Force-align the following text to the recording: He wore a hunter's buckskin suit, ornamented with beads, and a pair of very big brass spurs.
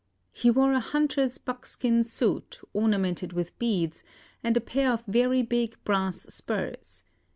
He 0.31 0.49
wore 0.49 0.73
a 0.73 0.79
hunter's 0.79 1.37
buckskin 1.37 2.03
suit, 2.03 2.59
ornamented 2.73 3.33
with 3.33 3.55
beads, 3.59 4.03
and 4.43 4.57
a 4.57 4.59
pair 4.59 4.91
of 4.93 5.03
very 5.05 5.43
big 5.43 5.77
brass 5.83 6.21
spurs. 6.21 7.03